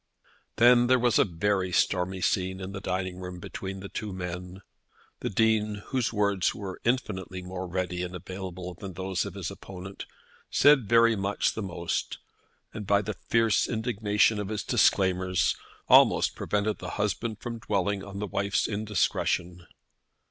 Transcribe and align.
Then 0.55 0.87
there 0.87 0.97
was 0.97 1.19
a 1.19 1.23
very 1.25 1.71
stormy 1.71 2.21
scene 2.21 2.59
in 2.59 2.71
the 2.71 2.81
dining 2.81 3.17
room 3.19 3.39
between 3.39 3.81
the 3.81 3.87
two 3.87 4.11
men. 4.11 4.63
The 5.19 5.29
Dean, 5.29 5.75
whose 5.89 6.11
words 6.11 6.55
were 6.55 6.81
infinitely 6.83 7.43
more 7.43 7.67
ready 7.67 8.01
and 8.01 8.15
available 8.15 8.73
than 8.73 8.93
those 8.93 9.25
of 9.25 9.35
his 9.35 9.51
opponent, 9.51 10.07
said 10.49 10.89
very 10.89 11.15
much 11.15 11.53
the 11.53 11.61
most, 11.61 12.17
and 12.73 12.87
by 12.87 13.03
the 13.03 13.13
fierce 13.13 13.69
indignation 13.69 14.39
of 14.39 14.49
his 14.49 14.63
disclaimers, 14.63 15.55
almost 15.87 16.33
prevented 16.35 16.79
the 16.79 16.89
husband 16.97 17.37
from 17.39 17.59
dwelling 17.59 18.03
on 18.03 18.17
the 18.17 18.25
wife's 18.25 18.67
indiscretion. 18.67 19.67